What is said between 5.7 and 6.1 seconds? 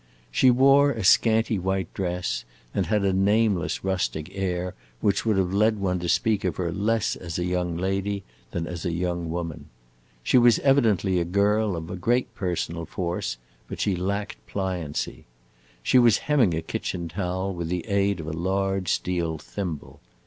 one to